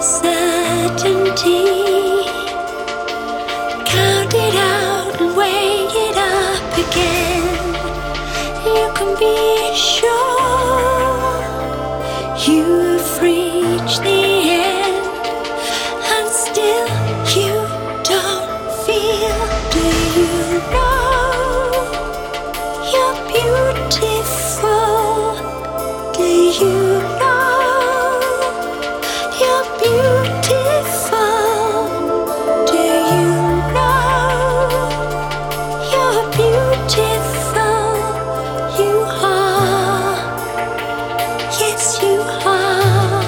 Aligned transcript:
certainty. 0.00 1.89
are. 42.22 43.22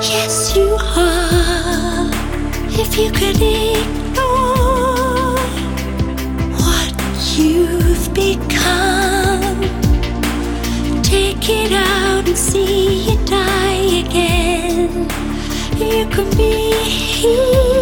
Yes, 0.00 0.56
you 0.56 0.76
are. 0.80 2.10
If 2.82 2.98
you 2.98 3.10
could 3.10 3.40
ignore 3.40 5.36
what 6.60 6.94
you've 7.36 8.12
become, 8.14 9.60
take 11.02 11.48
it 11.48 11.72
out 11.72 12.26
and 12.26 12.36
see 12.36 13.06
it 13.12 13.26
die 13.28 14.04
again. 14.04 15.08
You 15.78 16.06
could 16.14 16.36
be 16.36 16.72
here. 16.84 17.75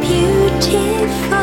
beautiful. 0.00 1.36